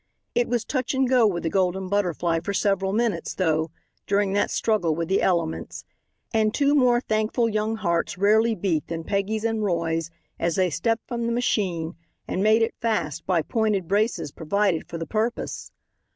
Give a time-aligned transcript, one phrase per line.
[0.33, 3.69] It was touch and go with the Golden Butterfly for several minutes, though,
[4.07, 5.85] during that struggle with the elements,
[6.33, 10.09] and two more thankful young hearts rarely beat than Peggy's and Roy's
[10.39, 11.93] as they stepped from the machine
[12.27, 15.71] and made it fast by pointed braces provided for the purpose.